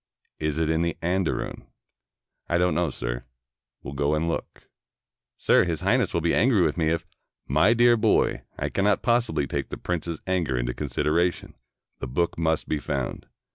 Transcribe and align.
"Is 0.39 0.57
it 0.57 0.67
in 0.67 0.81
the 0.81 0.97
andarun?" 1.03 1.67
"I 2.49 2.57
don't 2.57 2.73
know, 2.73 2.89
sir." 2.89 3.23
"Go 3.93 4.15
and 4.15 4.27
look." 4.27 4.67
"Sir, 5.37 5.63
His 5.63 5.81
Highness 5.81 6.11
will 6.11 6.21
be 6.21 6.33
angry 6.33 6.61
with 6.63 6.75
me, 6.75 6.89
if 6.89 7.05
—""My 7.61 7.75
dear 7.75 7.95
boy, 7.95 8.41
I 8.57 8.69
cannot 8.69 9.03
possibly 9.03 9.45
take 9.45 9.69
the 9.69 9.77
prince's 9.77 10.19
anger 10.25 10.57
into 10.57 10.73
consideration. 10.73 11.53
The 11.99 12.07
book 12.07 12.35
must 12.35 12.67
be 12.67 12.79
found. 12.79 13.27